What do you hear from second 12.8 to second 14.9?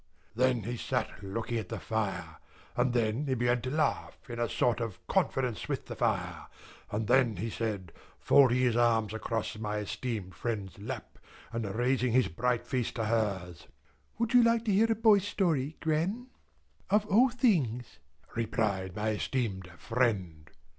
to hers. "Would you like to